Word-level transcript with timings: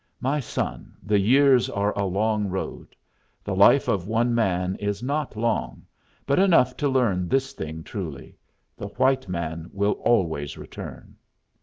My 0.19 0.39
son, 0.39 0.95
the 1.03 1.19
years 1.19 1.69
are 1.69 1.93
a 1.95 2.05
long 2.05 2.47
road. 2.47 2.95
The 3.43 3.55
life 3.55 3.87
of 3.87 4.07
one 4.07 4.33
man 4.33 4.75
is 4.77 5.03
not 5.03 5.35
long, 5.35 5.85
but 6.25 6.39
enough 6.39 6.75
to 6.77 6.89
learn 6.89 7.27
this 7.27 7.53
thing 7.53 7.83
truly: 7.83 8.35
the 8.75 8.87
white 8.87 9.29
man 9.29 9.69
will 9.71 9.91
always 10.03 10.57
return. 10.57 11.17